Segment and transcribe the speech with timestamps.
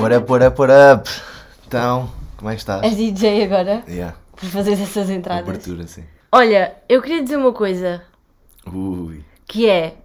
[0.00, 1.08] What up, what up, what up?
[1.66, 2.82] Então, como é que estás?
[2.82, 3.82] És DJ agora?
[3.88, 5.48] Yeah, Para fazer essas entradas.
[5.48, 6.04] abertura, sim.
[6.30, 8.02] Olha, eu queria dizer uma coisa,
[8.66, 9.24] Ui.
[9.46, 9.96] que é...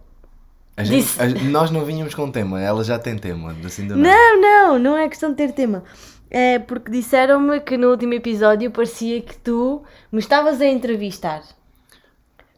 [0.75, 3.95] A gente- Disse- a- nós não vinhamos com tema, ela já tem tema, assim nada.
[4.01, 5.83] Não, não, não é questão de ter tema.
[6.32, 11.43] É porque disseram-me que no último episódio parecia que tu me estavas a entrevistar.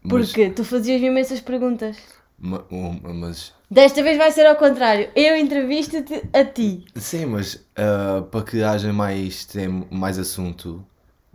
[0.02, 1.98] Mas- Porque tu fazias imensas perguntas.
[2.40, 5.10] ma- um- mas, Desta vez vai ser ao contrário.
[5.16, 6.86] Eu entrevisto-te a ti.
[6.96, 9.48] sim, mas ah, para que haja mais
[9.92, 10.86] mais assunto,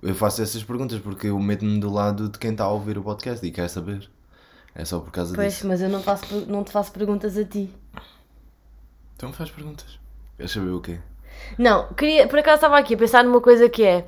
[0.02, 3.02] eu faço essas perguntas porque eu meto-me do lado de quem está a ouvir o
[3.02, 4.08] podcast e quer saber.
[4.74, 5.66] É só por causa Pois, disso.
[5.66, 7.70] mas eu não, faço, não te faço perguntas a ti.
[9.16, 9.98] Então faz perguntas.
[10.36, 10.98] Queres saber o quê?
[11.58, 14.06] Não, queria, por acaso estava aqui a pensar numa coisa que é.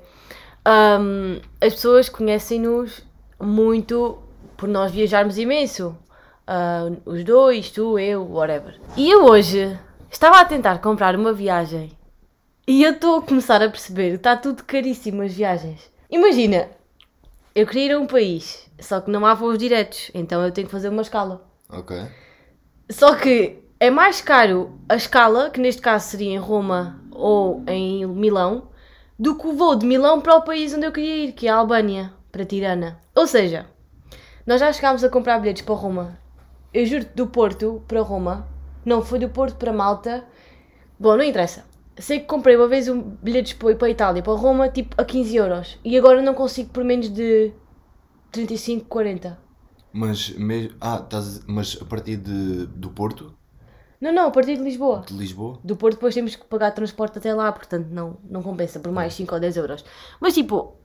[1.00, 3.02] hum, as pessoas conhecem-nos
[3.41, 4.18] muito
[4.56, 5.96] por nós viajarmos imenso.
[6.46, 8.80] Ah, os dois, tu, eu, whatever.
[8.96, 9.78] E eu hoje
[10.10, 11.96] estava a tentar comprar uma viagem
[12.66, 15.90] e eu estou a começar a perceber que está tudo caríssimo as viagens.
[16.10, 16.68] Imagina,
[17.54, 20.66] eu queria ir a um país, só que não há voos diretos, então eu tenho
[20.66, 21.44] que fazer uma escala.
[21.68, 21.96] Ok.
[22.90, 28.06] Só que é mais caro a escala, que neste caso seria em Roma ou em
[28.06, 28.68] Milão,
[29.18, 31.50] do que o voo de Milão para o país onde eu queria ir, que é
[31.50, 33.00] a Albânia, para Tirana.
[33.14, 33.66] Ou seja,
[34.46, 36.22] nós já chegámos a comprar bilhetes para Roma.
[36.73, 38.48] Eu juro-te, do Porto para Roma,
[38.84, 40.25] não foi do Porto para Malta.
[40.98, 41.65] Bom, não interessa.
[41.98, 45.78] Sei que comprei uma vez um bilhete para Itália, para Roma, tipo a 15 euros.
[45.84, 47.53] E agora não consigo por menos de
[48.33, 49.39] 35, 40.
[49.93, 53.34] Mas, mesmo, ah, estás, mas a partir de, do Porto,
[54.00, 55.06] Não, não, a partir de Lisboa.
[55.06, 55.61] de Lisboa?
[55.62, 59.15] Do Porto depois temos que pagar transporte até lá, portanto não, não compensa por mais
[59.15, 59.84] 5 ou 10 euros.
[60.20, 60.77] Mas tipo,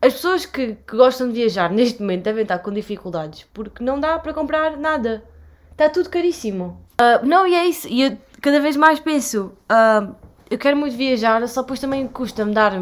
[0.00, 3.98] as pessoas que, que gostam de viajar neste momento devem estar com dificuldades porque não
[3.98, 5.24] dá para comprar nada.
[5.72, 6.80] Está tudo caríssimo.
[6.98, 7.88] Ah, não, e é isso.
[7.88, 10.08] E eu cada vez mais penso, ah,
[10.50, 12.72] eu quero muito viajar, só depois também custa-me dar,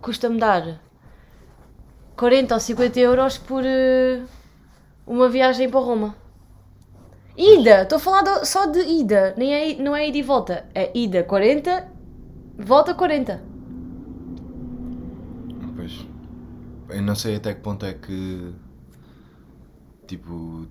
[0.00, 0.80] custa-me dar
[2.16, 4.22] 40 ou 50 euros por eh,
[5.06, 6.16] uma viagem para Roma.
[7.36, 10.66] Ida, estou a falar do- só de ida, nem é, não é ida e volta.
[10.74, 11.88] É ida 40,
[12.58, 13.40] volta 40.
[15.76, 16.04] Pois.
[16.88, 18.52] Eu não sei até que ponto é que.
[20.06, 20.66] Tipo.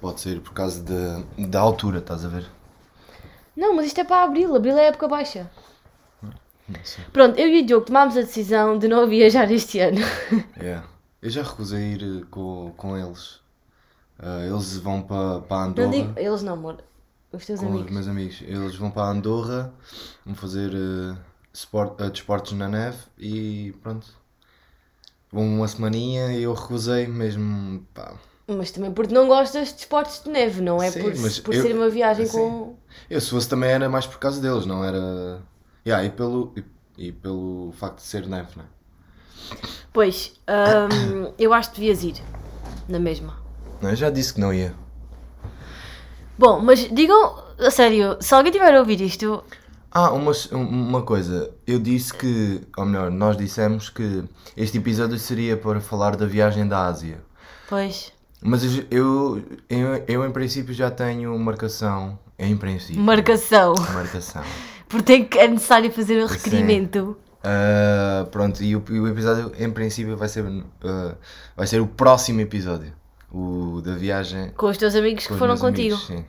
[0.00, 2.46] Pode ser por causa da, da altura, estás a ver?
[3.56, 5.48] Não, mas isto é para abril, abril é época baixa.
[6.20, 6.32] Não.
[7.12, 9.98] Pronto, eu e o Diogo tomámos a decisão de não viajar este ano.
[10.60, 10.86] Yeah.
[11.22, 13.40] Eu já recusei ir eh, com, com eles.
[14.18, 15.90] Ah, eles vão para para Não Andorra.
[15.90, 16.82] digo, eles não, amor.
[17.32, 17.86] Os teus com amigos.
[17.86, 18.42] os meus amigos.
[18.42, 19.72] Eles vão para Andorra,
[20.24, 21.16] vão fazer eh,
[21.52, 24.06] sport, eh, desportos na neve e pronto.
[25.40, 27.86] Uma semaninha e eu recusei mesmo.
[27.92, 28.14] Pá.
[28.48, 31.54] Mas também porque não gostas de esportes de neve, não é Sim, por, mas por
[31.54, 32.32] eu- ser uma viagem sim.
[32.32, 32.76] com.
[33.10, 35.42] Eu se fosse também era mais por causa deles, não era.
[35.86, 36.64] Yeah, e, pelo, e,
[37.08, 38.66] e pelo facto de ser neve, não é?
[39.92, 42.22] Pois, hum, eu acho que devias ir.
[42.88, 43.36] Na mesma.
[43.82, 44.74] Não, eu já disse que não ia.
[46.38, 49.42] Bom, mas digam, a sério, se alguém tiver a ouvir isto,
[49.98, 51.50] Ah, uma, uma coisa.
[51.66, 54.24] Eu disse que, ou melhor, nós dissemos que
[54.54, 57.24] este episódio seria para falar da viagem da Ásia.
[57.66, 58.12] pois.
[58.42, 62.18] Mas eu, eu, eu, em princípio já tenho marcação.
[62.38, 63.00] Em princípio.
[63.00, 63.72] Marcação.
[63.94, 64.44] Marcação.
[64.86, 67.16] Porque é necessário fazer o requerimento.
[67.42, 70.44] Ah, pronto, e o, e o episódio em princípio vai ser,
[70.84, 71.14] ah,
[71.56, 72.92] vai ser o próximo episódio.
[73.32, 75.94] O da viagem Com os teus amigos com que foram contigo.
[75.94, 76.24] amigos, sim.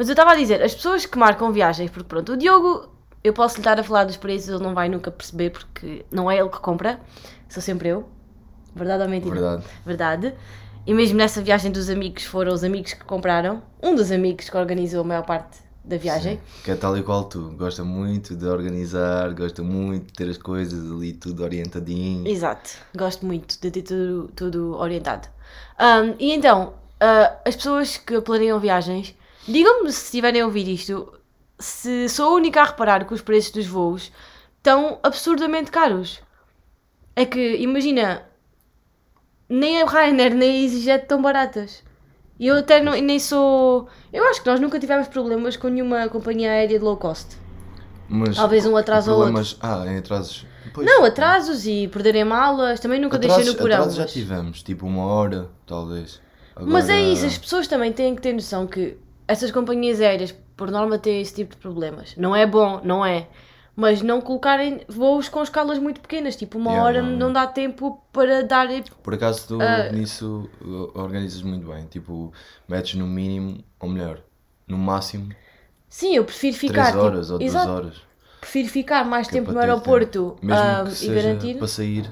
[0.00, 2.88] Mas eu estava a dizer, as pessoas que marcam viagens, porque pronto, o Diogo,
[3.22, 6.30] eu posso lhe estar a falar dos preços, ele não vai nunca perceber porque não
[6.30, 6.98] é ele que compra,
[7.50, 8.08] sou sempre eu.
[8.74, 9.34] Verdade ou mentira?
[9.34, 9.64] Verdade.
[9.84, 10.34] Verdade.
[10.86, 14.56] E mesmo nessa viagem dos amigos, foram os amigos que compraram, um dos amigos que
[14.56, 16.40] organizou a maior parte da viagem.
[16.64, 17.54] Que é tal e qual tu.
[17.58, 22.26] Gosta muito de organizar, gosta muito de ter as coisas ali tudo orientadinho.
[22.26, 25.28] Exato, gosto muito de ter tudo, tudo orientado.
[25.78, 29.14] Ahm, e então, ah, as pessoas que planeiam viagens,
[29.48, 31.12] digam-me se estiverem a ouvir isto,
[31.58, 34.12] se sou a única a reparar que os preços dos voos
[34.58, 36.20] estão absurdamente caros.
[37.16, 38.22] É que, imagina,
[39.48, 41.82] nem a Ryanair nem a EasyJet estão baratas.
[42.38, 43.86] E eu até não, nem sou.
[44.12, 47.36] Eu acho que nós nunca tivemos problemas com nenhuma companhia aérea de low cost.
[48.08, 49.32] Mas Talvez um atraso ou outro.
[49.32, 50.46] problemas, Ah, em atrasos.
[50.72, 53.76] Pois, Não, atrasos e perderem malas, também nunca deixei atrasos, no porão.
[53.76, 56.20] atrasos já tivemos, tipo uma hora, talvez.
[56.60, 58.96] Mas é Agora- isso, as pessoas também têm que ter noção que
[59.30, 62.14] essas companhias aéreas, por norma, têm esse tipo de problemas.
[62.16, 63.28] Não é bom, não é.
[63.76, 67.16] Mas não colocarem voos com escalas muito pequenas, tipo uma Yeah, hora não.
[67.16, 68.68] não dá tempo para dar.
[69.02, 69.90] Por acaso tu Ah.
[69.92, 71.86] nisso uh, organizas muito bem.
[71.86, 72.32] Tipo,
[72.68, 74.22] metes no mínimo, ou melhor,
[74.68, 75.32] no máximo,
[75.88, 76.92] Sim, eu prefiro ficar.
[76.92, 77.96] 3 horas tipo, ou 2 exato, horas.
[78.40, 80.46] Prefiro ficar mais que é tempo no aeroporto tempo.
[80.46, 81.54] Mesmo ah, que e seja garantir.
[81.58, 82.10] para sair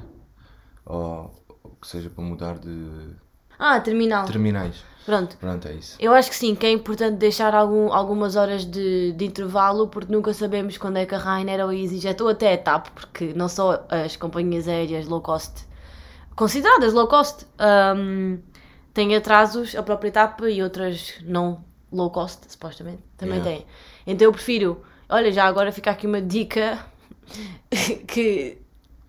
[0.84, 1.30] ou
[1.64, 3.16] ou que seja para mudar de
[3.58, 4.24] Ah, terminal.
[4.26, 4.84] terminais.
[5.08, 5.36] Pronto.
[5.38, 5.96] Pronto, é isso.
[5.98, 10.12] Eu acho que sim, que é importante deixar algum, algumas horas de, de intervalo, porque
[10.12, 13.32] nunca sabemos quando é que a Ryanair ou a EasyJet ou até a TAP, porque
[13.34, 15.64] não só as companhias aéreas low cost,
[16.36, 17.46] consideradas low cost,
[17.96, 18.38] hum,
[18.92, 23.58] têm atrasos, a própria TAP e outras não low cost, supostamente, também Yeah.
[23.60, 23.66] têm.
[24.06, 26.84] Então eu prefiro, olha, já agora fica aqui uma dica
[28.06, 28.58] que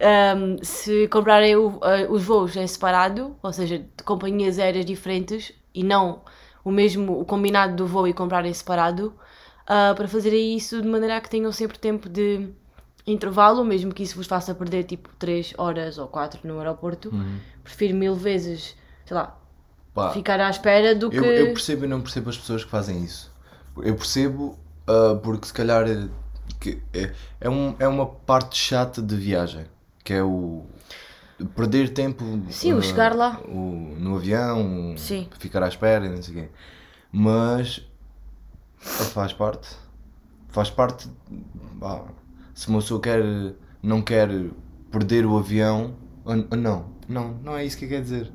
[0.01, 5.53] hum, se comprarem o- eh, os voos em separado, ou seja, de companhias aéreas diferentes
[5.73, 6.21] e não
[6.63, 9.13] o mesmo, o combinado do voo e comprarem separado,
[9.65, 12.49] ah, para fazerem isso de maneira a que tenham sempre tempo de
[13.05, 17.09] intervalo, mesmo que isso vos faça perder tipo 3 horas ou 4 no aeroporto.
[17.09, 17.39] Uhum.
[17.63, 18.75] Prefiro mil vezes,
[19.05, 19.37] sei lá,
[19.93, 21.17] Pá, ficar à espera do que.
[21.17, 23.31] eu, eu percebo e não percebo as pessoas que fazem isso.
[23.77, 24.57] Eu percebo
[24.87, 26.07] ah, porque se calhar eh,
[26.59, 29.65] que é, é, um, é uma parte chata de viagem,
[30.03, 30.63] que é o
[31.55, 33.39] perder tempo Sim, o ah, chegar lá.
[33.47, 35.27] o- no avião, Sim.
[35.39, 36.49] ficar à espera não sei o quê.
[37.11, 37.85] Mas
[38.77, 39.69] faz parte.
[40.49, 41.07] Faz parte.
[41.79, 42.03] pá,
[42.53, 43.21] se uma pessoa quer,
[43.81, 44.29] não quer
[44.91, 45.95] perder o avião.
[46.25, 48.31] ou- ou não, não, não é isso que quer dizer.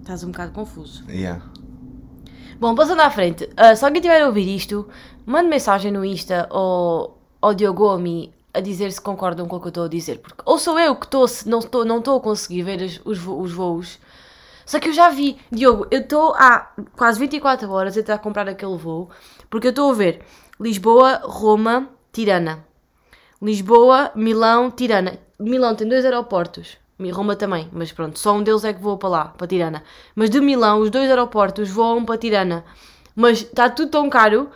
[0.00, 1.04] Estás um bocado confuso.
[1.08, 1.44] Yeah.
[2.58, 4.88] Bom, passando à frente, ah, se alguém tiver a ouvir isto,
[5.26, 7.98] mande mensagem no Insta ou ao Diogo ou
[8.52, 10.18] a dizer se concordam com o que eu estou a dizer.
[10.18, 13.98] Porque ou sou eu que estou, não estou não a conseguir ver os, os voos.
[14.66, 18.48] Só que eu já vi, Diogo, eu estou há quase 24 horas a tentar comprar
[18.48, 19.10] aquele voo,
[19.48, 20.22] porque eu estou a ver
[20.60, 22.64] Lisboa, Roma, Tirana.
[23.42, 25.18] Lisboa, Milão, Tirana.
[25.38, 26.78] Milão tem dois aeroportos.
[27.12, 29.82] Roma também, mas pronto, só um deles é que voa para lá, para Tirana.
[30.14, 32.64] Mas de Milão, os dois aeroportos voam para Tirana.
[33.16, 34.50] Mas está tudo tão caro,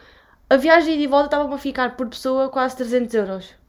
[0.50, 3.63] a viagem de volta estava a ficar por pessoa quase 300 euros.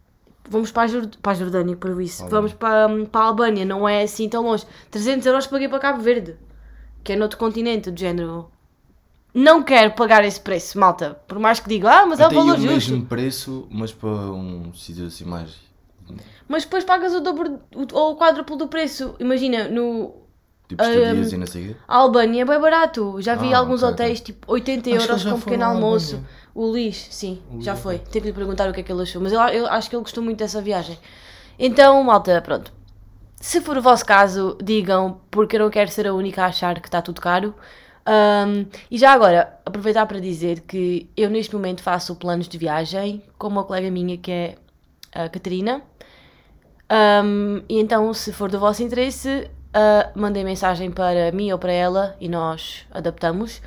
[0.50, 2.24] Vamos para a, Jord para a Jordânia, por isso.
[2.24, 2.36] Albânia.
[2.42, 4.66] Vamos para, para a Albânia, não é assim tão longe.
[4.92, 6.36] 300 euros paguei para Cabo Verde,
[7.04, 8.50] que é noutro continente, do género.
[9.34, 11.20] Não quero pagar esse preço, malta.
[11.28, 12.68] Por mais que diga, ah, mas é o valor o justo.
[12.92, 15.50] mesmo preço, mas para um sítio assim mais.
[16.48, 19.16] Mas depois pagas o dobro o- ou o quádruplo do preço.
[19.20, 20.14] Imagina, no
[20.70, 21.76] Tipo estadias e não sei o quê.
[21.88, 23.18] a Albânia é bem barato.
[23.22, 26.16] Já vi Ah, alguns ok, hotéis tipo 80 Acho euros com um pequeno almoço.
[26.16, 26.36] Albânia.
[26.56, 28.00] O Luís, sim, O já foi.
[28.00, 29.22] Tenho que lhe perguntar o que é que ele achou.
[29.22, 30.98] Mas eu, eu acho que ele gostou muito dessa viagem.
[31.60, 32.72] Então, malta, pronto.
[33.42, 36.80] Se for o vosso caso, digam, porque eu não quero ser a única a achar
[36.80, 37.54] que está tudo caro.
[38.06, 43.22] Ahm, e já agora, aproveitar para dizer que eu neste momento faço planos de viagem
[43.38, 44.56] com uma colega minha que é
[45.14, 45.82] a Catarina.
[46.90, 51.74] Um, e então, se for do vosso interesse, uh, mandem mensagem para mim ou para
[51.74, 53.62] ela e nós adaptamos.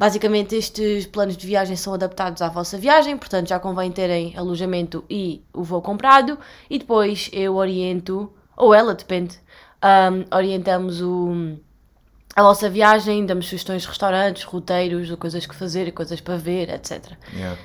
[0.00, 5.04] Basicamente, estes planos de viagem são adaptados à vossa viagem, portanto, já convém terem alojamento
[5.10, 6.38] e o voo comprado.
[6.70, 9.38] E depois eu oriento, ou ela, depende,
[9.84, 11.54] um, orientamos o,
[12.34, 17.12] a vossa viagem, damos sugestões de restaurantes, roteiros, coisas que fazer coisas para ver, etc.
[17.34, 17.60] Yeah.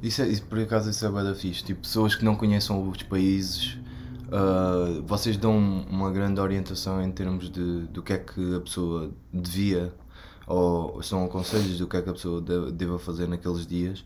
[0.00, 1.64] Isso, é, isso, por acaso isso é bada fixe.
[1.64, 3.76] Tipo, pessoas que não conheçam os países,
[4.30, 9.10] ah, vocês dão uma grande orientação em termos de do que é que a pessoa
[9.32, 9.92] devia,
[10.50, 14.04] ou são conselhos do que é que a pessoa de- deva fazer naqueles dias,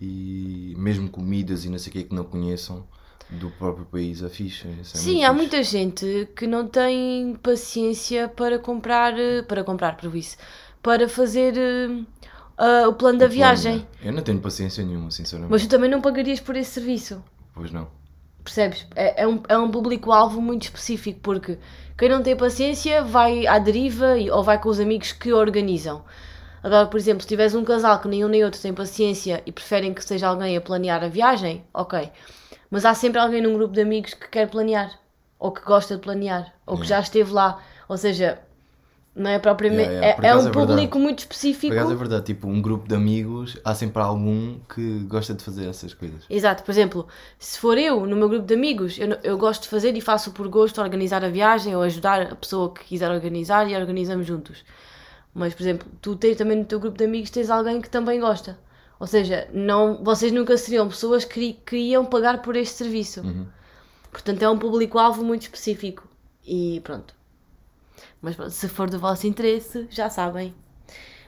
[0.00, 2.84] e mesmo comidas e não sei o que que não conheçam
[3.30, 4.68] do próprio país é fixe.
[4.80, 5.36] isso é Sim, há fixe.
[5.40, 10.36] muita gente que não tem paciência para comprar, eh, para comprar, por isso,
[10.82, 11.54] para fazer
[12.56, 13.76] ah, o plano da O viagem.
[13.78, 13.86] né?
[14.02, 15.50] Eu não tenho paciência nenhuma, sinceramente.
[15.50, 17.22] Mas tu também não pagarias por esse serviço,
[17.54, 17.88] Pois não.
[18.44, 18.86] Percebes?
[18.94, 21.58] É, é um, é um público-alvo muito específico, porque
[21.98, 26.04] quem não tem paciência vai à deriva e- ou vai com os amigos que organizam.
[26.62, 29.92] Agora, por exemplo, se tiveres um casal que nenhum nem outro tem paciência e preferem
[29.94, 32.10] que seja alguém a planear a viagem, ok.
[32.70, 34.98] Mas há sempre alguém num grupo de amigos que quer planear,
[35.38, 37.60] ou que gosta de planear, ou que já esteve lá.
[37.88, 38.40] Ou seja,
[39.14, 39.90] não é propriamente.
[39.90, 40.66] Yeah, yeah, É, é um verdade.
[40.66, 41.72] público muito específico.
[41.72, 45.42] Por acaso é verdade, tipo, um grupo de amigos, há sempre algum que gosta de
[45.44, 46.24] fazer essas coisas.
[46.28, 47.06] Exato, por exemplo,
[47.38, 50.32] se for eu, no meu grupo de amigos, eu, eu gosto de fazer e faço
[50.32, 54.64] por gosto organizar a viagem ou ajudar a pessoa que quiser organizar e organizamos juntos.
[55.32, 58.20] Mas, por exemplo, tu tens também no teu grupo de amigos tens alguém que também
[58.20, 58.58] gosta.
[58.98, 63.22] Ou seja, não, vocês nunca seriam pessoas que, que iam pagar por este serviço.
[64.10, 66.08] Portanto, é um público-alvo muito específico.
[66.46, 67.13] E pronto.
[68.24, 70.54] Mas pronto, se for do vosso interesse, já sabem.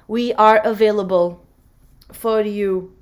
[0.09, 1.37] We are available
[2.11, 2.93] for you.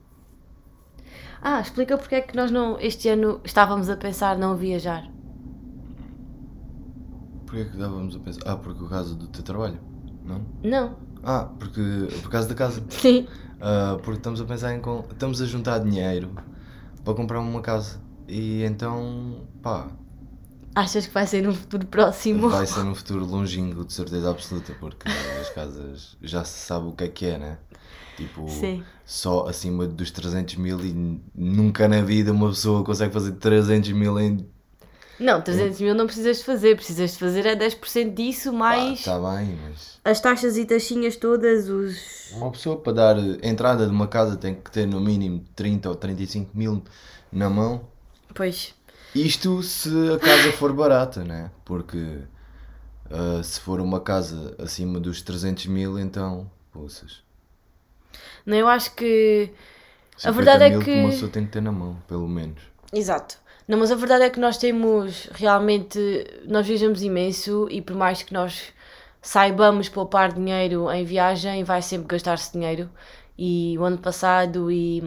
[1.41, 5.09] Ah, explica porque é que nós não, este ano estávamos a pensar não viajar.
[7.47, 8.41] Porquê que dávamos a pensar?
[8.47, 9.79] Ah, porque o caso do teu trabalho.
[10.25, 10.45] Não?
[10.65, 10.97] Não.
[11.23, 12.83] Ah, porque por causa da casa.
[12.91, 13.29] Sim.
[13.61, 14.83] Ah, porque estamos a pensar em.
[15.13, 16.33] Estamos a juntar dinheiro
[17.05, 18.01] para comprar uma casa.
[18.27, 19.89] E então, pá,
[20.75, 22.49] Achas que vai ser num futuro próximo?
[22.49, 25.09] vai ser num futuro longínquo, de certeza absoluta, porque
[25.41, 27.59] as casas já se sabe o que é que é, né?
[28.17, 28.83] Tipo, Sim.
[29.05, 34.19] só acima dos 300 mil e nunca na vida uma pessoa consegue fazer 300 mil
[34.19, 34.47] em.
[35.19, 36.77] Não, 300 mil não precisas de fazer.
[36.77, 39.99] Precisas de fazer é 10% disso, mais tá bem, mas.
[40.05, 42.33] as taxas e taxinhas todas, os.
[42.33, 45.95] Uma pessoa para dar entrada de uma casa tem que ter no mínimo 30 ou
[45.95, 46.83] 35 mil
[47.33, 47.83] na mão.
[48.33, 48.75] Pois.
[49.15, 51.51] Isto se a casa for barata, né?
[51.65, 52.19] Porque
[53.11, 57.23] ah, se for uma casa acima dos 300 mil, então, poças.
[58.45, 59.51] Não, eu acho que.
[60.17, 62.63] A 50 verdade é que- uma pessoa tem que ter na mão, pelo menos.
[62.93, 63.39] Exato.
[63.67, 65.99] Não, mas a verdade é que nós temos realmente.
[66.47, 68.73] Nós viajamos imenso e por mais que nós
[69.23, 72.91] saibamos poupar dinheiro em viagem, vai sempre gastar-se dinheiro.
[73.39, 75.03] E o ano passado e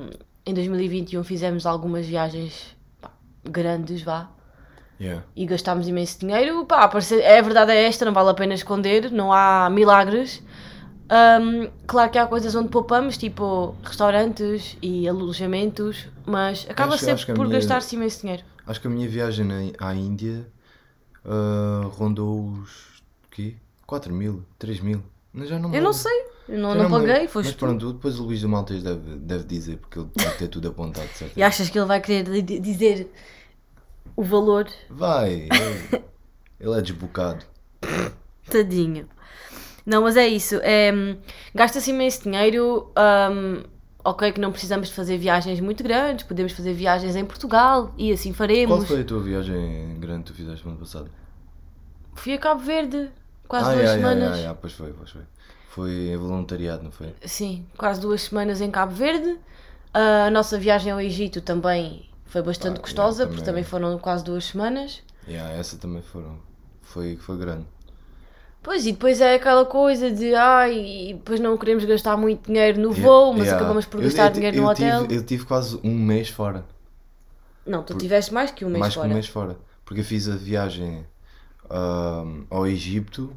[0.46, 2.76] em 2021 fizemos algumas viagens
[3.50, 4.30] grandes, vá.
[5.00, 5.24] Yeah.
[5.36, 6.66] E gastámos imenso dinheiro.
[6.66, 6.90] Pá,
[7.22, 10.42] é a verdade é esta, não vale a pena esconder, não há milagres.
[11.10, 17.24] Hum, claro que há coisas onde poupamos, tipo restaurantes e alojamentos, mas acaba Acho- sempre
[17.24, 18.44] acho por minha- gastar-se imenso dinheiro.
[18.66, 19.48] Acho que a minha viagem
[19.80, 20.46] à Índia
[21.24, 23.02] ah, rondou os.
[23.32, 23.56] quê?
[23.86, 24.44] 4 mil?
[24.60, 25.02] 3 mil?
[25.32, 26.12] Mas Já não Eu não sei,
[26.50, 27.00] eu não, não lembro.
[27.08, 27.60] paguei, foste Mas tu.
[27.60, 31.08] pronto, depois o Luís do Maltês deve, deve dizer, porque ele deve ter tudo apontado,
[31.16, 31.38] certo?
[31.38, 33.14] E achas que ele vai querer di- dizer
[34.18, 34.68] o valor?
[34.90, 36.04] Vai, ele,
[36.60, 37.46] ele é desbocado.
[38.50, 39.08] Tadinho.
[39.86, 40.56] Não, mas é isso.
[40.64, 40.92] É,
[41.56, 42.92] Gasta-se imenso dinheiro.
[43.32, 43.64] hum,
[44.04, 48.12] ok, que não precisamos de fazer viagens muito grandes, podemos fazer viagens em Portugal e
[48.12, 48.76] assim faremos.
[48.76, 51.10] Qual foi a tua viagem grande que tu fizeste no ano passado?
[52.16, 53.12] Fui a Cabo Verde,
[53.48, 54.24] quase ah, duas yeah, semanas.
[54.24, 55.22] yeah, yeah, pois foi, pois foi.
[55.70, 57.14] Foi em voluntariado, não foi?
[57.24, 59.38] Sim, quase duas semanas em Cabo Verde.
[59.94, 63.64] A nossa viagem ao Egito também foi bastante Ah, gostosa, yeah, porque também.
[63.64, 65.02] foram quase duas semanas.
[65.28, 66.40] Yeah, essa também foram.
[66.82, 67.66] Foi, foi grande.
[68.62, 72.80] Pois, e depois é aquela coisa de ai, e depois não queremos gastar muito dinheiro
[72.82, 73.58] no voo, mas yeah.
[73.58, 75.08] acabamos por Eu- gastar eu, dinheiro eu no tive, hotel.
[75.18, 76.66] Eu tive quase um mês fora.
[77.66, 79.08] Não, tu tiveste mais que um mês mais fora.
[79.08, 79.58] que um mês fora.
[79.86, 81.06] Porque eu fiz a viagem
[81.70, 83.36] ahm, ao Egito.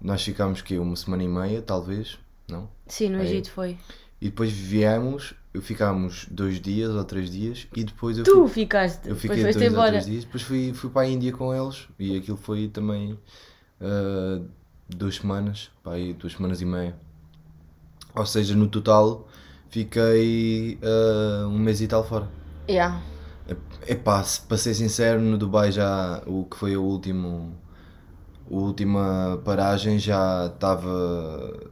[0.00, 2.18] Nós ficámos que uma semana e meia, talvez,
[2.48, 2.68] não?
[2.86, 3.26] Sim, no Aí.
[3.26, 3.76] Egito foi.
[4.20, 8.48] E depois viemos, eu ficámos dois dias ou três dias e depois eu Tu fui,
[8.48, 9.92] ficaste, eu depois fiquei foste dois ou embora.
[9.92, 13.18] três dias, depois fui, fui para a Índia com eles e aquilo foi também
[13.80, 14.40] ah,
[14.88, 16.96] duas semanas, pá, aí duas semanas e meia.
[18.14, 19.26] Ou seja, no total
[19.70, 22.28] fiquei ah, um mês e tal fora.
[22.68, 22.98] Yeah.
[23.86, 27.54] Epá, se- para ser sincero, no Dubai já o que foi o último
[28.50, 31.70] a última paragem já estava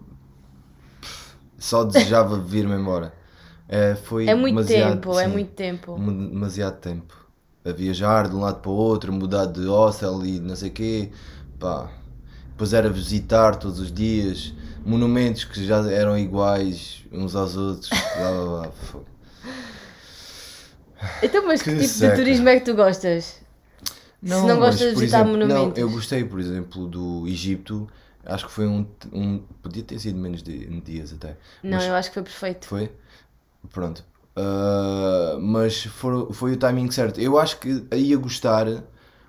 [1.59, 3.12] só desejava vir-me embora.
[3.69, 5.97] É, foi É muito tempo, é sim, muito tempo.
[5.99, 7.27] demasiado tempo
[7.65, 11.11] a viajar de um lado para o outro, mudar de hostel e não sei quê,
[11.59, 11.91] pá.
[12.51, 14.55] Depois era visitar todos os dias
[14.85, 18.73] monumentos que já eram iguais uns aos outros, blá blá blá.
[21.23, 22.17] Então, mas que, Que tipo seca.
[22.17, 23.41] de turismo é que tu gostas?
[24.23, 25.79] Se não gostas de visitar exemplo, monumentos.
[25.79, 27.89] Não, eu gostei, por exemplo, do Egito.
[28.25, 28.87] Acho que foi um.
[29.13, 31.37] um podia ter sido menos de, dias até.
[31.63, 32.67] Não, eu acho que foi perfeito.
[32.67, 32.91] foi?
[33.73, 34.05] Pronto.
[34.35, 37.21] Ah, mas foi, foi o timing certo.
[37.21, 38.67] Eu acho que ia gostar,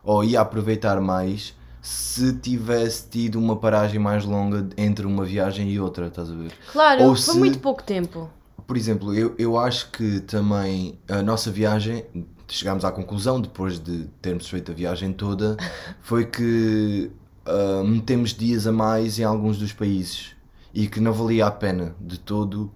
[0.03, 5.79] ou ia aproveitar mais, se tivesse tido uma paragem mais longa entre uma viagem e
[5.79, 6.51] outra, estás a ver?
[6.71, 8.29] Claro, Ou foi se- muito pouco tempo.
[8.65, 12.05] Por exemplo, eu, eu acho que também a nossa viagem,
[12.47, 15.55] chegámos à conclusão, depois de termos feito a viagem toda,
[16.01, 17.09] foi que
[17.45, 20.35] ah, metemos dias a mais em alguns dos países
[20.73, 22.71] e que não valia a pena de todo.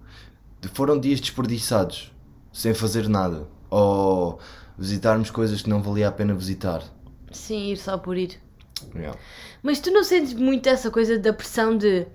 [0.72, 2.12] Foram dias desperdiçados,
[2.52, 4.38] sem fazer nada, ou
[4.78, 6.82] visitarmos coisas que não valia a pena visitar.
[7.30, 8.40] Sim, ir só por ir.
[8.94, 9.18] Yeah.
[9.62, 12.06] Mas tu não sentes muito essa coisa da pressão de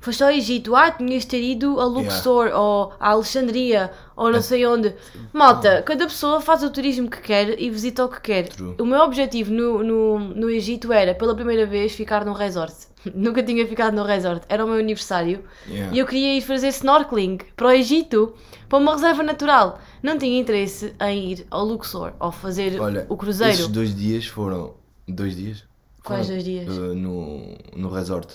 [0.00, 4.32] foste ao Egito, ah, tinhas ter ido a Luxor ou a Alexandria ou É.
[4.32, 4.94] não sei onde.
[5.32, 8.48] Malta, cada pessoa faz o turismo que quer e visita o que quer.
[8.48, 8.74] True.
[8.80, 12.74] O meu objetivo no, no, no Egito era, pela primeira vez, ficar num resort.
[13.14, 14.44] Nunca tinha ficado num resort.
[14.48, 15.94] Era o meu aniversário Yeah.
[15.94, 18.34] e eu queria ir fazer snorkeling para o Egito,
[18.68, 19.78] para uma reserva natural.
[20.02, 23.52] Não tinha interesse em ir ao Luxor ou fazer Olha, o cruzeiro.
[23.52, 24.74] esses dois dias foram.
[25.06, 25.64] Dois dias?
[26.04, 26.68] Quais Foram, dois dias?
[26.68, 28.28] ah, no, no resort.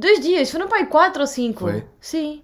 [0.00, 1.60] Dois dias, foram para aí quatro ou cinco.
[1.60, 1.84] Foi?
[2.00, 2.42] Sim.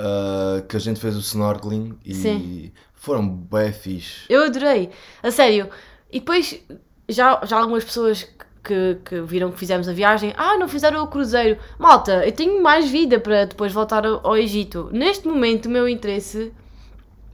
[0.00, 2.72] Uh, que a gente fez o snorkeling e Sim.
[2.94, 4.26] foram bem fixe.
[4.28, 4.90] Eu adorei.
[5.22, 5.68] A sério.
[6.12, 6.60] E depois,
[7.08, 8.24] já, já algumas pessoas
[8.62, 11.58] que, que viram que fizemos a viagem, ah, não fizeram o cruzeiro.
[11.78, 14.88] Malta, eu tenho mais vida para depois voltar ao, ao Egito.
[14.92, 16.52] Neste momento, o meu interesse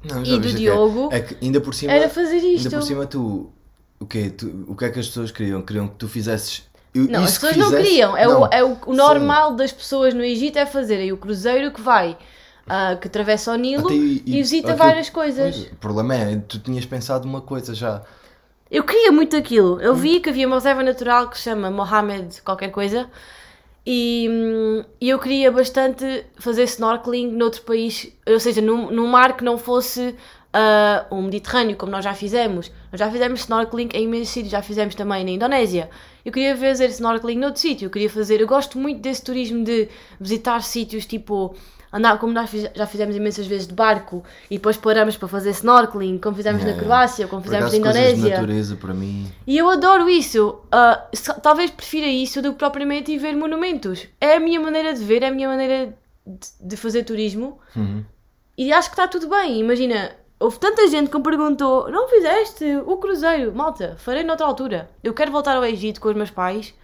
[0.05, 1.93] Não, E do é Diogo É, que ainda por cima.
[1.93, 2.71] era fazer Ainda isto.
[2.71, 3.53] por cima tu.
[4.01, 4.31] O quê?
[4.31, 5.61] Tu, o que é que as pessoas queriam?
[5.63, 6.63] Queriam que tu fizesses.
[6.95, 8.17] Eu- Não, as pessoas não queriam.
[8.17, 8.97] É, Não, o, é o, o sim.
[8.97, 12.17] normal das pessoas no Egito é fazerem o cruzeiro que vai,
[12.67, 15.57] ah, que atravessa o Nilo Até e, visita aquilo- várias coisas.
[15.73, 18.03] O problema é, tu tinhas pensado uma coisa já.
[18.71, 19.81] Eu queria muito aquilo.
[19.81, 23.09] Eu vi que havia uma reserva natural que se chama Mohammed qualquer coisa
[23.87, 29.37] e, hum, e eu queria bastante fazer snorkeling noutro país, ou seja, num, num mar
[29.37, 30.15] que não fosse
[30.53, 32.71] ah, o Mediterrâneo, como nós já fizemos.
[32.91, 35.91] Nós já fizemos snorkeling em imensos sítios, já fizemos também na Indonésia.
[36.25, 39.89] Eu queria fazer snorkeling noutro sítio, eu queria fazer, eu gosto muito desse turismo de
[40.21, 41.55] visitar sítios tipo
[41.93, 46.19] andar como nós já fizemos imensas vezes de barco e depois paramos para fazer snorkeling,
[46.19, 46.75] como fizemos na É.
[46.75, 48.35] Croácia, como fizemos na coisas de Indonésia.
[48.41, 49.31] natureza para mim.
[49.47, 50.61] E eu adoro isso.
[51.15, 54.09] Só- talvez prefira isso do que propriamente ir ver monumentos.
[54.21, 55.95] É a minha maneira de ver, é a minha maneira
[56.27, 57.61] de, de fazer turismo.
[57.77, 58.03] Uhum.
[58.59, 59.61] E acho que está tudo bem.
[59.61, 60.11] Imagina,
[60.45, 63.55] houve tanta gente que me perguntou: não fizeste o cruzeiro?
[63.55, 64.91] Malta, farei noutra altura.
[65.03, 66.75] Eu quero voltar ao Egito com os meus pais,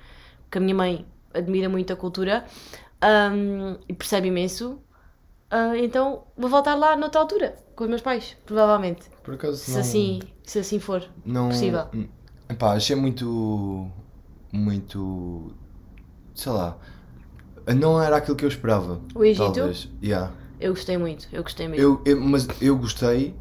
[0.44, 2.44] porque a minha mãe admira muito a cultura
[3.00, 4.80] ahm, e percebe imenso.
[5.50, 9.02] Ah, então vou voltar lá noutra altura com os meus pais, provavelmente.
[9.22, 11.02] Por acaso Se, não, assim, se assim for.
[11.24, 11.84] não, possível.
[12.48, 13.90] Epá, achei muito.
[14.52, 15.52] Muito.
[16.34, 16.76] Sei lá.
[17.76, 19.00] Não era aquilo que eu esperava.
[19.14, 19.52] O Egito?
[19.52, 19.88] Talvez.
[20.02, 20.32] Yeah.
[20.60, 21.82] Eu gostei muito, eu gostei mesmo.
[21.82, 23.34] Eu, eu- mas eu gostei,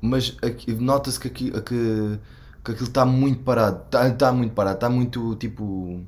[0.00, 0.36] mas
[0.78, 2.18] nota-se que, aqui, que,
[2.64, 3.82] que aquilo está muito parado.
[3.84, 6.00] Está tá muito parado, está muito tipo.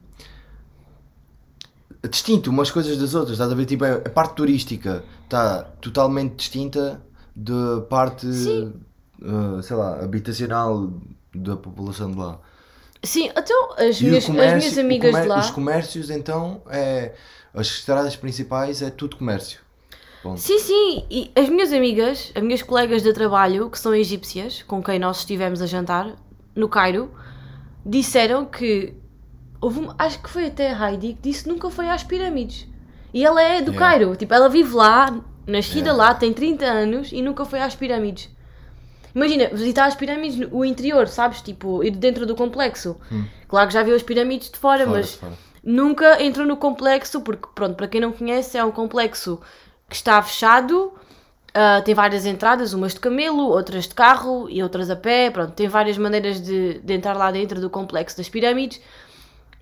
[2.09, 3.33] distinto umas coisas das outras.
[3.33, 3.67] Estás a ver?
[3.67, 7.03] Tipo, a a parte turística está totalmente distinta
[7.35, 10.93] da parte, uh, sei lá, habitacional
[11.35, 12.39] da população de lá.
[13.03, 15.39] Sim, então as minhas, as comércio- minhas o amigas de lá.
[15.41, 17.15] Os comércios, então, é,
[17.55, 19.61] as estradas principais é tudo comércio.
[20.23, 20.39] Ponto.
[20.41, 24.83] Sim, sim, e as minhas amigas, as minhas colegas de trabalho, que são egípcias, com
[24.83, 26.15] quem nós estivemos a jantar
[26.55, 27.11] no Cairo,
[27.85, 28.95] disseram que
[29.61, 32.67] houve um- acho que foi até a Heidi que disse que nunca foi às pirâmides.
[33.13, 33.79] E ela é do Yeah.
[33.79, 35.93] Cairo, tipo, ela vive lá, nascida Yeah.
[36.05, 38.29] lá, tem 30 anos e nunca foi às pirâmides.
[39.15, 41.41] Imagina, visitar as pirâmides, no- o interior, sabes?
[41.43, 42.97] Tipo, ir dentro do complexo.
[43.49, 45.33] Claro que já viu as pirâmides de fora, Fora, mas fora.
[45.65, 49.41] nunca entrou no complexo, porque, pronto, para quem não conhece, é um complexo
[49.91, 50.95] que está fechado,
[51.53, 55.53] ah, tem várias entradas, umas de camelo, outras de carro e outras a pé, pronto,
[55.53, 58.81] tem várias maneiras de, de entrar lá dentro do complexo das pirâmides.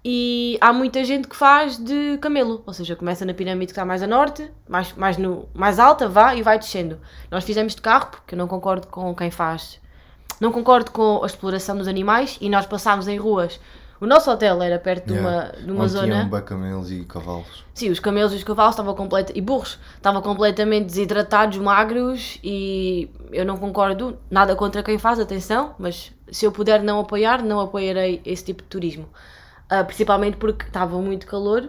[0.04, 3.84] E há muita gente que faz de camelo, ou seja, começa na pirâmide que está
[3.84, 7.00] mais a norte, mais, mais, no, mais alta, vá e vai descendo.
[7.30, 9.80] Nós fizemos de carro, porque eu não concordo com quem faz.
[10.40, 13.58] Não concordo com a exploração dos animais e nós passámos em ruas.
[14.00, 15.50] O nosso hotel era perto Yeah.
[15.50, 16.06] de uma, de uma Onde zona.
[16.06, 17.64] tinham bacamelos e cavalos.
[17.74, 23.10] Sim, os camelos e os cavalos estavam completa e burros estavam completamente desidratados, magros e
[23.32, 27.58] eu não concordo nada contra quem faz, atenção, mas se eu puder não apoiar, não
[27.60, 29.08] apoiarei esse tipo de turismo.
[29.68, 31.68] Ah, principalmente porque estava muito calor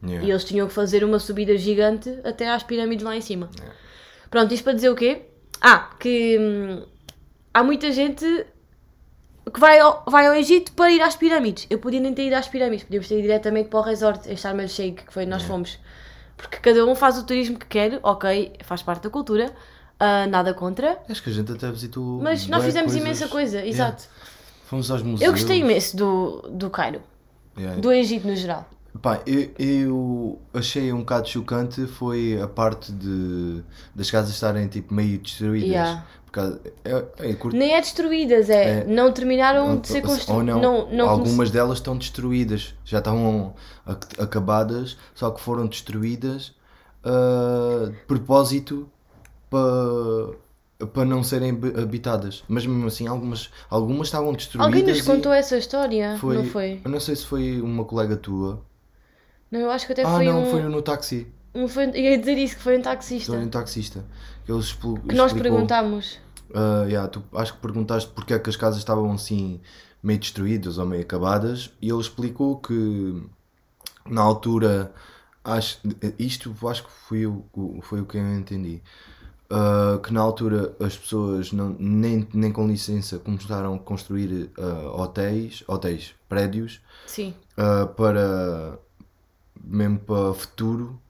[0.00, 0.24] Yeah.
[0.26, 3.50] e eles tinham que fazer uma subida gigante até às pirâmides lá em cima.
[4.30, 5.22] Pronto, isto para dizer o quê?
[5.60, 6.82] Ah, que hum,
[7.52, 8.46] há muita gente
[9.50, 11.66] que vai ao, vai ao Egito para ir às pirâmides.
[11.70, 14.36] Eu podia nem ter ido às pirâmides, podíamos ter ido diretamente para o resort, em
[14.36, 15.78] Sharm el Sheikh, que foi onde nós fomos.
[16.36, 19.52] Porque cada um faz o turismo que quer, ok, faz parte da cultura,
[19.98, 22.20] ah, nada contra, Acho que a gente até visitou.
[22.22, 23.06] mas nós fizemos coisas.
[23.06, 23.70] imensa coisa, Yeah.
[23.70, 24.04] exato.
[24.66, 25.26] Fomos aos museus.
[25.26, 27.00] Eu gostei imenso do, do Cairo,
[27.56, 27.80] Yeah.
[27.80, 28.68] do Egito no geral.
[29.02, 33.62] Pá, eu, eu achei um bocado chocante foi a parte de
[33.94, 35.68] das casas estarem tipo meio destruídas.
[35.70, 36.06] Yeah.
[36.24, 36.40] Porque
[36.84, 38.84] é, é, curto- Nem é destruídas, é, É.
[38.84, 40.46] não terminaram Não- de ser construídas.
[40.60, 43.54] não, Não, não algumas delas estão destruídas, já estavam
[43.86, 46.52] ac- acabadas, só que foram destruídas
[47.04, 48.88] ah, de propósito
[49.50, 50.36] para
[50.92, 52.44] para não serem habi- habitadas.
[52.46, 54.66] Mas mesmo assim, algumas, algumas estavam destruídas.
[54.66, 56.80] Alguém nos contou essa história, foi, não foi?
[56.84, 58.60] Eu não sei se foi uma colega tua.
[59.50, 61.26] Não, eu acho que até ah, foi não, um, foi no táxi.
[61.54, 63.32] um foi, ia dizer isso, que foi um taxista.
[63.32, 64.04] Foi um taxista.
[64.44, 65.42] Que, ele expl- Que nós explicou.
[65.52, 66.18] perguntámos.
[66.54, 69.60] Ah, yeah, tu, acho que perguntaste porque é que as casas estavam assim
[70.02, 73.22] meio destruídas ou meio acabadas e ele explicou que
[74.08, 74.92] na altura
[75.44, 75.80] acho,
[76.18, 77.44] isto acho que foi o,
[77.82, 78.82] foi o que eu entendi
[79.50, 84.92] Ah, que na altura as pessoas não, nem, nem com licença começaram a construir ah,
[85.02, 87.34] hotéis, hotéis, prédios Sim.
[87.56, 88.78] ah, para
[89.64, 91.00] mesmo para futuro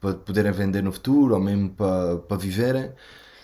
[0.00, 2.90] para poderem vender no futuro ou mesmo para, para viverem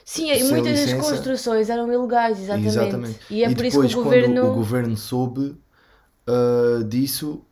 [0.04, 1.10] Sim, e muitas das licença.
[1.10, 3.18] construções eram ilegais, exatamente.
[3.30, 4.50] E é por isso que depois, o governo.
[4.50, 5.54] o governo soube,
[6.26, 7.42] ah, disso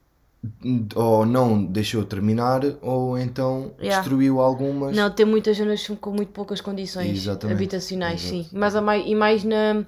[0.95, 4.01] ou não deixou terminar ou então Yeah.
[4.01, 4.97] destruiu algumas.
[4.97, 7.57] Não, tem muitas zonas com muito poucas condições Exatamente.
[7.57, 8.45] habitacionais, Exato.
[8.45, 8.49] sim.
[8.53, 9.85] Mas a mai- e mais na.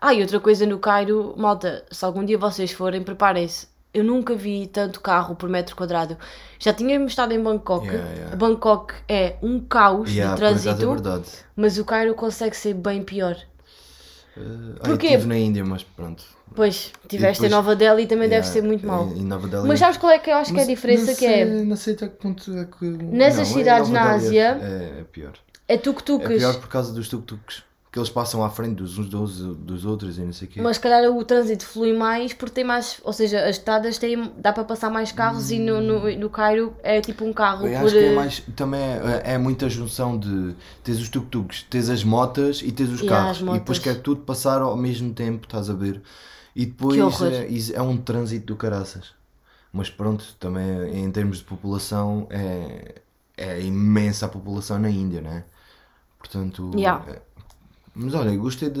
[0.00, 3.66] Ah, e outra coisa no Cairo, malta, se algum dia vocês forem, preparem-se.
[3.94, 6.18] Eu nunca vi tanto carro por metro quadrado.
[6.58, 7.86] Já tínhamos estado em Bangkok.
[7.86, 8.36] Yeah, yeah.
[8.36, 11.24] Bangkok é um caos Yeah, de acaso trânsito, é verdade.
[11.54, 13.36] mas o Cairo consegue ser bem pior.
[14.36, 14.40] Ah,
[14.84, 15.06] Porquê?
[15.06, 16.24] estive na Índia, mas pronto.
[16.56, 19.08] Pois, tiveste depois- em Nova Delhi e também deve Yeah, ser muito mau.
[19.08, 19.66] Em, Nova Delhi.
[19.68, 21.12] Mas sabes qual é que eu acho que é a diferença?
[21.12, 22.84] não Que é, sei- Não sei até que ponto é que.
[22.84, 25.32] Nessas Não, em cidades na é- Ásia, É, é pior.
[25.68, 26.26] é É tuk-tuks.
[26.38, 27.62] pior por causa dos tuk-tuks.
[27.94, 30.60] Que eles passam à frente dos uns dos, dos outros e não sei o quê.
[30.60, 34.32] Mas se calhar o trânsito flui mais porque tem mais, ou seja, as estradas têm,
[34.36, 37.78] dá para passar mais carros e no, no, no Cairo é tipo um carro Eu
[37.78, 37.86] por.
[37.86, 38.40] acho que é eh, mais.
[38.56, 40.56] Também é, é muita junção de.
[40.82, 43.40] Tens os tuk-tuks, tens as motas e tens os Yeah, carros.
[43.40, 46.02] E depois quer tudo passar ao mesmo tempo, estás a ver?
[46.56, 49.12] E depois é, é um trânsito do caraças.
[49.72, 52.96] Mas pronto, também em termos de população é,
[53.36, 55.44] é imensa a população na Índia, né?
[56.18, 56.72] Portanto.
[56.74, 57.04] Yeah.
[57.08, 57.33] é-
[57.94, 58.80] mas olha, eu gostei de,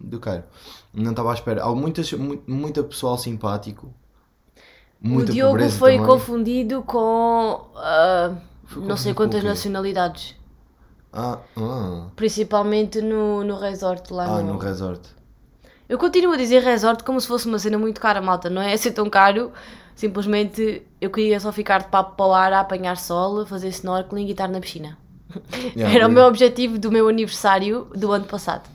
[0.00, 0.44] do Cairo.
[0.92, 1.62] Não estava à espera.
[1.64, 3.92] Há muitas, mu- muita pessoal simpático.
[5.08, 6.06] o Muita Diogo pobreza foi também.
[6.06, 7.60] confundido com
[8.66, 10.34] Foi não sei com o quantas nacionalidades.
[11.12, 14.54] Ah, ah, Principalmente no, no resort lá ah, no.
[14.54, 15.08] no resort.
[15.88, 18.50] Eu continuo a dizer resort como se fosse uma cena muito cara, malta.
[18.50, 19.52] Não é ser tão caro.
[19.94, 23.68] Simplesmente eu queria só ficar de papo para o ar a apanhar sol, a fazer
[23.68, 24.98] snorkeling e estar na piscina.
[25.76, 28.68] Yeah, Era o meu objetivo do meu aniversário do ano passado.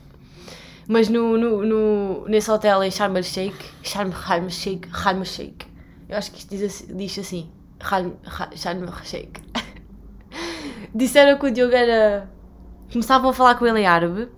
[0.86, 5.18] Mas no, no, no- nesse hotel em Sharm el Sheikh, Sharm, Sharm el Sheikh, Sharm
[5.20, 5.66] el Sheikh,
[6.08, 8.12] eu acho que isto diz, assim- diz assim, Sharm,
[8.56, 9.40] Sharm el Sheikh.
[10.94, 12.28] Disseram que o Diogo era.
[12.92, 14.28] Começavam a falar com ele em árabe,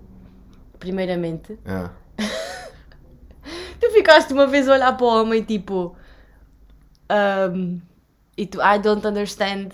[0.78, 1.58] primeiramente.
[1.64, 1.90] Ah.
[3.80, 5.96] Tu ficaste uma vez a olhar para o homem tipo.
[7.10, 7.80] Um,
[8.36, 9.70] e tu, I don't understand.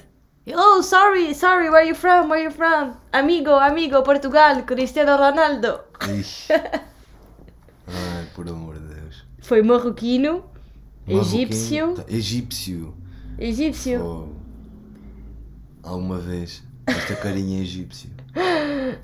[0.54, 2.28] Oh, sorry, sorry, where you from?
[2.30, 2.96] Where you from?
[3.12, 5.80] Amigo, amigo, Portugal, Cristiano Ronaldo.
[6.08, 6.52] Ixi.
[7.86, 9.24] Ai, por amor de Deus.
[9.40, 10.44] Foi marroquino,
[11.06, 11.94] Marroquino- egípcio.
[11.94, 12.94] tá, Egípcio.
[13.38, 14.04] Egípcio.
[14.04, 14.28] Oh.
[15.82, 16.62] Alguma vez.
[16.86, 18.10] Esta carinha é egípcio.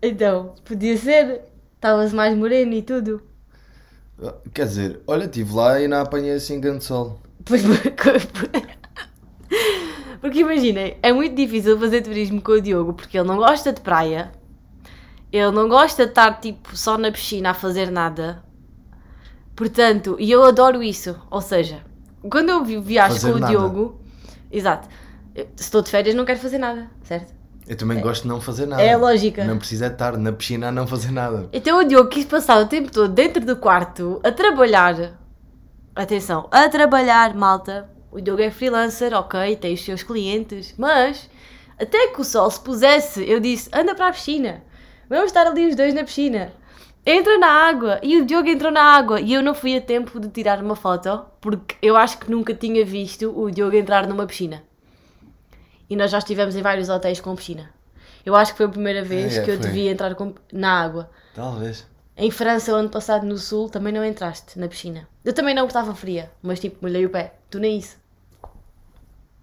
[0.00, 1.40] Então, podia ser.
[1.74, 3.20] Estavas mais moreno e tudo.
[4.22, 7.20] Ah, Quer dizer, olha, estive lá e não apanhei assim grande sol.
[7.44, 7.62] Pois,
[10.20, 13.80] porque imaginem, é muito difícil fazer turismo com o Diogo porque ele não gosta de
[13.80, 14.32] praia,
[15.32, 18.42] ele não gosta de estar tipo só na piscina a fazer nada.
[19.54, 21.16] Portanto, e eu adoro isso.
[21.30, 21.82] Ou seja,
[22.30, 23.52] quando eu vi- viajo Fazer com o nada.
[23.52, 24.00] Diogo,
[24.50, 24.88] exato,
[25.34, 27.34] se estou de férias não quero fazer nada, certo?
[27.66, 28.80] Eu também gosto de não fazer nada.
[28.82, 29.44] É a lógica.
[29.44, 31.48] Não precisa estar na piscina a não fazer nada.
[31.52, 35.18] Então o Diogo quis passar o tempo todo dentro do quarto a trabalhar.
[35.94, 37.90] Atenção, a trabalhar, malta.
[38.10, 41.28] O Diogo é freelancer, ok, tem os seus clientes, mas
[41.78, 44.62] até que o sol se pusesse, eu disse: anda para a piscina,
[45.08, 46.52] vamos estar ali os dois na piscina.
[47.06, 50.20] Entra na água e o Diogo entrou na água e eu não fui a tempo
[50.20, 54.26] de tirar uma foto porque eu acho que nunca tinha visto o Diogo entrar numa
[54.26, 54.62] piscina.
[55.88, 57.70] E nós já estivemos em vários hotéis com piscina.
[58.26, 59.66] Eu acho que foi a primeira vez É, que eu foi.
[59.66, 61.08] devia entrar com- na água.
[61.34, 61.86] Talvez.
[62.20, 65.08] Em França, o ano passado, no Sul, também não entraste na piscina.
[65.24, 67.34] Eu também não estava fria, mas tipo, molhei o pé.
[67.48, 67.96] Tu nem isso.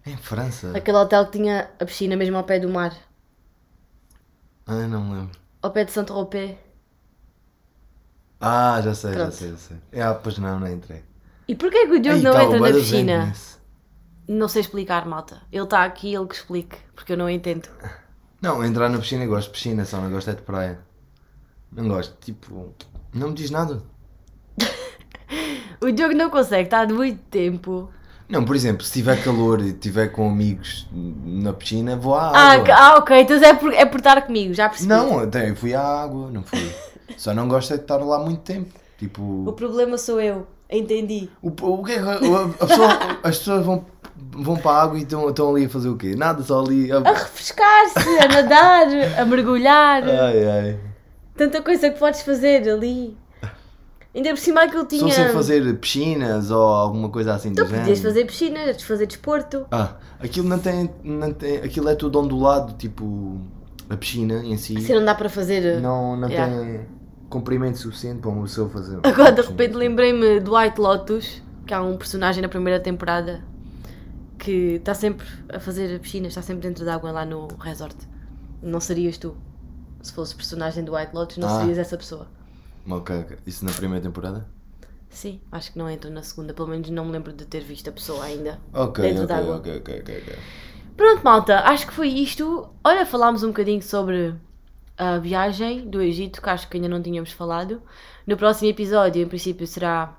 [0.05, 0.75] Em França?
[0.75, 2.93] Aquele hotel que tinha a piscina mesmo ao pé do mar.
[4.67, 5.39] Ah, não me lembro.
[5.61, 6.57] Ao pé de Saint-Tropez.
[8.41, 9.35] Ah, já sei, já Pronto.
[9.35, 9.77] sei, já sei.
[10.01, 11.01] Ah, pois não, não entrei.
[11.47, 13.33] E porquê que o Diogo Ei, não tava entra na piscina?
[14.27, 15.41] Não sei explicar, malta.
[15.49, 17.69] Ele está aqui, ele que explique, porque eu não entendo.
[18.41, 20.77] Não, entrar na piscina eu gosto de piscina, só não gosto é de praia.
[21.75, 22.73] Não gosto, tipo.
[23.13, 23.81] Não me diz nada.
[25.81, 27.89] O Diogo não consegue estar de muito tempo.
[28.29, 32.51] Não, por exemplo, se tiver calor e estiver com amigos na piscina, vou à Ah,
[32.53, 32.73] água.
[32.73, 34.89] ah, ok, então é por, é por estar comigo, já percebi.
[34.89, 36.71] Não, até eu fui à água, não fui.
[37.17, 38.69] Só não gosto é de estar lá muito tempo.
[38.73, 39.53] O Tipo.
[39.53, 41.29] problema sou eu, entendi.
[41.41, 42.09] O, o que é que.
[42.09, 43.85] a pessoa- as pessoas vão,
[44.31, 46.15] vão para a água e estão, estão ali a fazer o quê?
[46.15, 46.91] Nada, só ali.
[46.91, 46.97] A...
[46.97, 48.87] A refrescar-se, a nadar,
[49.19, 50.03] a mergulhar.
[50.03, 50.79] Ai ai.
[51.37, 53.17] Tanta coisa que podes fazer ali.
[54.13, 55.13] Ainda por cima aquilo tinha.
[55.13, 57.79] sem fazer piscinas ou alguma coisa assim do Tu género.
[57.81, 59.65] podias fazer piscinas, fazer desporto.
[59.69, 61.57] Ah, aquilo não tem, não tem.
[61.57, 63.39] Aquilo é tudo ondulado, tipo.
[63.89, 64.77] A piscina em si.
[64.77, 65.79] Assim não dá para fazer.
[65.81, 66.55] Não, não Yeah.
[66.55, 66.81] tem
[67.29, 68.99] comprimento suficiente para uma pessoa fazer.
[69.03, 73.43] Agora de repente lembrei-me do White Lotus, que há um personagem na primeira temporada
[74.39, 77.95] que está sempre a fazer piscinas, está sempre dentro da água lá no resort.
[78.63, 79.35] Não serias tu.
[80.05, 81.59] Se fosse personagem do White Lotus, não Ah.
[81.61, 82.27] serias essa pessoa.
[82.87, 83.25] Ok.
[83.47, 84.45] Isso na primeira temporada?
[85.09, 87.89] Sim, acho que não entro na segunda, pelo menos não me lembro de ter visto
[87.89, 88.59] a pessoa ainda.
[88.71, 89.55] Ok, Dentro ok, d'água.
[89.57, 90.39] ok, ok, ok, ok.
[90.95, 92.69] Pronto, malta, acho que foi isto.
[92.83, 94.35] Olha, falámos um bocadinho sobre
[94.97, 97.81] a viagem do Egito, que acho que ainda não tínhamos falado.
[98.27, 100.15] No próximo episódio, em princípio, será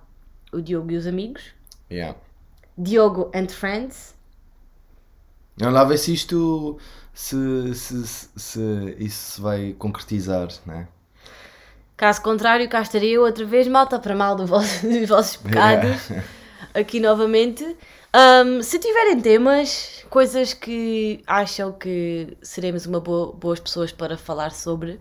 [0.52, 1.44] o Diogo e os amigos.
[1.90, 2.18] Yeah.
[2.76, 4.16] Diogo and Friends.
[5.58, 6.76] Vamos lá ver se isto
[7.16, 10.86] se, se, se, se isso se vai concretizar, né?
[11.96, 15.96] Caso contrário, cá estarei eu outra vez, malta, para mal do vosso- dos vossos pecados.
[16.74, 17.64] Aqui novamente.
[18.12, 24.52] Ahm, se tiverem temas, coisas que acham que seremos uma boa- boas pessoas para falar
[24.52, 25.00] sobre,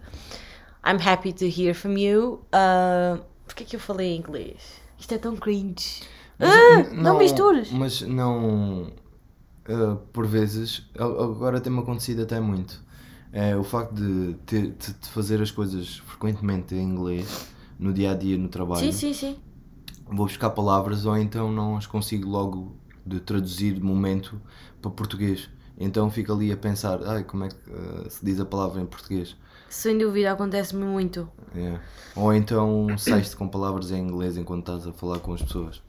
[0.85, 2.41] I'm happy to hear from you.
[2.53, 4.55] Uh, Porquê que eu falei em inglês?
[4.97, 6.01] Isto é tão cringe.
[6.39, 6.45] Ah,
[6.77, 7.71] Mas, não mistures.
[7.71, 8.87] Mas não.
[9.67, 12.83] Ah, por vezes, agora tem-me acontecido até muito.
[13.31, 17.47] É o facto de, ter, de fazer as coisas frequentemente em inglês,
[17.77, 18.85] no dia a dia, no trabalho.
[18.85, 19.37] Sim, sim, sim.
[20.05, 22.75] Vou buscar palavras ou então não as consigo logo
[23.05, 24.39] de traduzir de momento
[24.81, 25.49] para português.
[25.77, 28.85] Então fico ali a pensar, ai, como é que ah, se diz a palavra em
[28.85, 29.35] português?
[29.67, 31.27] Sem dúvida, acontece-me muito.
[32.15, 35.81] Ou então sais-te com palavras em inglês enquanto estás a falar com as pessoas.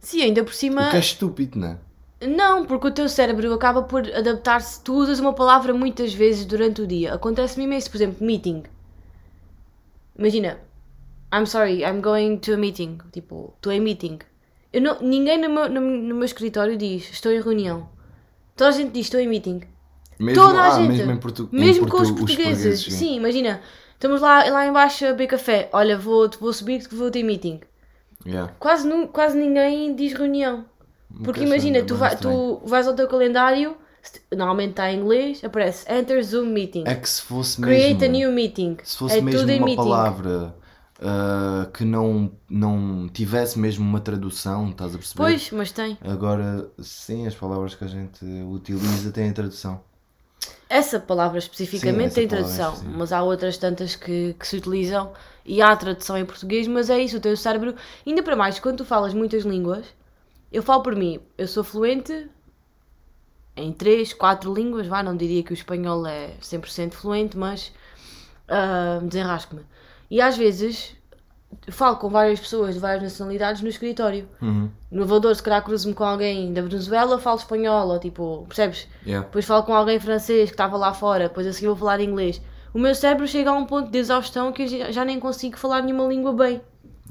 [0.00, 0.86] Sim, ainda por cima.
[0.86, 1.78] O que é estúpido, não é?
[2.20, 4.82] Não, porque o teu cérebro acaba por adaptar-se.
[4.82, 7.12] Tu usas uma palavra muitas vezes durante o dia.
[7.14, 8.62] Acontece-me imenso, por exemplo, meeting.
[10.18, 10.58] Imagina,
[11.32, 12.98] I'm sorry, I'm going to a meeting.
[13.12, 14.18] Tipo, estou em meeting.
[14.72, 17.88] Eu não, ninguém no meu, no, no meu escritório diz estou em reunião.
[18.56, 19.62] Toda a gente diz estou em meeting.
[20.18, 20.88] Mesmo, Toda a ah, gente.
[20.88, 22.80] mesmo em portu em Mesmo com os portu- portugueses.
[22.80, 22.90] sim.
[22.90, 23.16] sim.
[23.16, 23.60] imagina.
[23.92, 25.68] Estamos lá, lá embaixo a beber café.
[25.72, 27.60] Olha, vou, vou subir que vou ter meeting.
[28.26, 28.52] Yeah.
[28.58, 30.64] Quase, quase ninguém diz reunião.
[31.22, 33.76] Porque imagina, tu, vai, tu vais ao teu calendário,
[34.32, 36.84] normalmente está em inglês, aparece Enter Zoom Meeting.
[36.84, 38.78] É que se fosse Create a mesmo, new meeting.
[38.82, 39.76] se fosse é mesmo uma meeting.
[39.76, 40.54] palavra
[41.00, 45.16] ah, que não, não tivesse mesmo uma tradução, estás a perceber?
[45.16, 45.98] Pois, mas tem.
[46.00, 49.80] Agora, sim, as palavras que a gente utiliza têm tradução.
[50.68, 52.98] Essa palavra especificamente Sim, tem essa palavra tradução, específica.
[52.98, 55.12] mas há outras tantas que, que se utilizam
[55.44, 57.74] e há tradução em português, mas é isso, o teu cérebro,
[58.06, 59.84] ainda para mais, quando tu falas muitas línguas,
[60.52, 62.28] eu falo por mim, eu sou fluente
[63.56, 67.72] em 3, 4 línguas, vá, não diria que o espanhol é 100% fluente, mas
[68.48, 69.62] ah, desenrasco-me.
[70.10, 70.94] E às vezes
[71.68, 74.28] falo com várias pessoas de várias nacionalidades no escritório.
[74.42, 74.70] Uhum.
[74.90, 78.86] No elevador, se calhar cruzo-me com alguém da Venezuela, falo espanhol, ou tipo, percebes?
[79.06, 79.24] Yeah.
[79.26, 82.42] Depois falo com alguém francês que estava lá fora, depois a seguir vou falar inglês.
[82.74, 85.56] O meu cérebro chega a um ponto de exaustão que eu já- já nem consigo
[85.56, 86.60] falar nenhuma língua bem.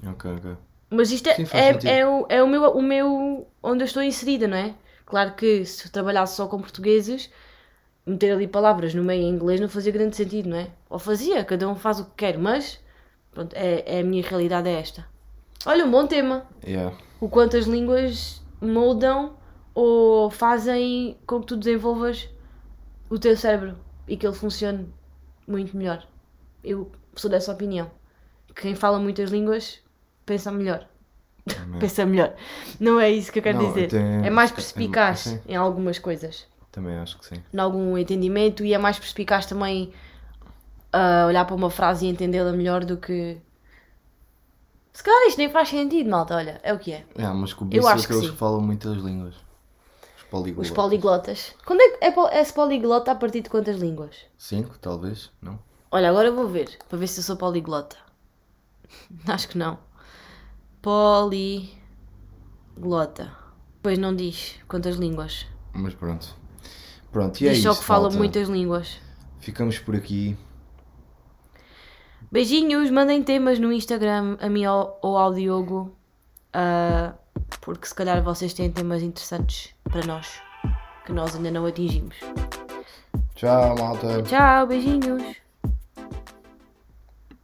[0.06, 0.52] Ok, ok.
[0.96, 3.48] Mas isto é, Sim, é, é, o, é o, meu, o meu.
[3.62, 4.74] onde eu estou inserida, não é?
[5.06, 7.30] Claro que se eu trabalhasse só com portugueses,
[8.06, 10.70] meter ali palavras no meio em inglês não fazia grande sentido, não é?
[10.90, 12.80] Ou fazia, cada um faz o que quer, mas
[13.32, 15.06] pronto, é, é a minha realidade é esta.
[15.66, 16.48] Olha, um bom tema.
[16.66, 16.96] Yeah.
[17.20, 19.36] O quanto as línguas moldam
[19.74, 22.30] ou fazem com que tu desenvolvas
[23.10, 23.78] o teu cérebro
[24.08, 24.88] e que ele funcione
[25.48, 26.08] muito melhor.
[26.64, 27.92] Eu sou dessa opinião.
[28.56, 29.84] Quem fala muitas línguas
[30.26, 30.88] pensa melhor.
[31.80, 32.34] pensa melhor.
[32.80, 33.90] Não é isso que eu quero Não, dizer.
[33.90, 35.40] tem- É mais é- perspicaz sim.
[35.48, 36.48] em algumas coisas.
[36.72, 37.42] Também acho que sim.
[37.54, 39.94] Em algum entendimento e é mais perspicaz também
[40.92, 43.38] a olhar para uma frase e entendê-la melhor do que.
[44.92, 46.36] Se calhar isto nem faz sentido, malta.
[46.36, 47.06] Olha, é o que é.
[47.18, 48.38] Yeah, mas com o Eu acho que aqueles sim.
[48.38, 49.36] falam muitas línguas.
[50.18, 50.70] Os poliglotas.
[50.70, 51.56] Os poliglotas.
[51.66, 54.16] Quando é que é, é-se poliglota a partir de quantas línguas?
[54.38, 55.30] Cinco, talvez?
[55.42, 55.60] Não?
[55.92, 57.98] Olha, agora eu vou ver, para ver se eu sou poliglota.
[59.28, 59.78] Acho que não.
[62.76, 63.32] Poliglota.
[63.82, 65.48] Pois não diz quantas línguas.
[65.74, 66.28] Mas pronto.
[67.12, 68.17] Pronto, e é diz só isso, que fala malta.
[68.17, 69.00] muitas línguas.
[69.39, 70.38] Ficamos por aqui.
[72.32, 75.95] Beijinhos, mandem temas no Instagram, a mim ou, ou ao Diogo.
[76.54, 77.13] ah,
[77.62, 80.39] porque se calhar vocês têm temas interessantes para nós.
[81.06, 82.15] Que nós ainda não atingimos.
[83.34, 84.21] Tchau, malta.
[84.21, 85.24] Tchau, beijinhos.